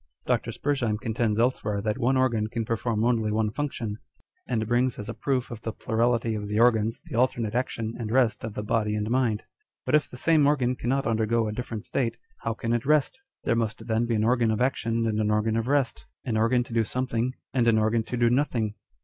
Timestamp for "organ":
2.17-2.47, 10.47-10.75, 14.23-14.49, 15.29-15.55, 16.35-16.63, 17.77-18.01